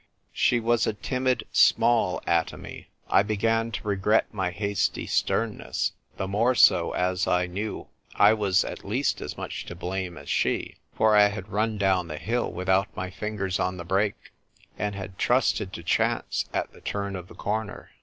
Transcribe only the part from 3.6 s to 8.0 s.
to regret my hasty sternness, the more so as I knew